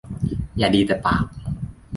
[0.57, 1.25] อย่าดีแต่ปาก